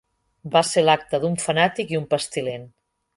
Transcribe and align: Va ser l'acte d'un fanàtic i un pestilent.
Va 0.53 0.61
ser 0.69 0.83
l'acte 0.85 1.19
d'un 1.25 1.37
fanàtic 1.45 1.93
i 1.97 2.01
un 2.03 2.09
pestilent. 2.15 2.65